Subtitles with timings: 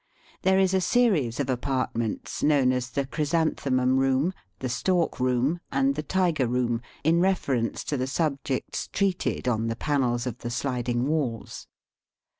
[0.41, 5.59] There is a series of apartments known as the chrysan themum room, the stork room,
[5.71, 10.49] and the tiger room, in reference to the subjects treated on the panels of the
[10.49, 11.67] sliding walls.